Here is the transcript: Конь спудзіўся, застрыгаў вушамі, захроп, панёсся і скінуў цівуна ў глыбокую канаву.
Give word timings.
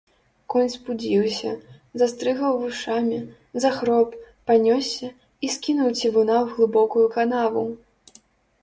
Конь 0.51 0.69
спудзіўся, 0.75 1.51
застрыгаў 2.03 2.57
вушамі, 2.63 3.19
захроп, 3.67 4.09
панёсся 4.49 5.07
і 5.45 5.53
скінуў 5.59 5.89
цівуна 5.99 6.35
ў 6.43 6.57
глыбокую 6.57 7.07
канаву. 7.17 7.63